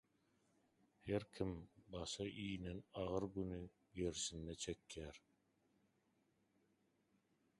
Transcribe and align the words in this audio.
Her 1.07 1.23
kim, 1.35 1.51
başa 1.95 2.25
inen 2.45 2.79
agyr 3.01 3.25
güni 3.35 3.61
gerşinde 3.99 4.53
çekýär. 4.63 5.17